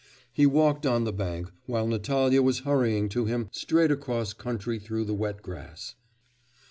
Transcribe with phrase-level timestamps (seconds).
[0.33, 5.05] He walked on the bank, while Natalya was hurrying to him straight across country through
[5.05, 5.93] the wet grass.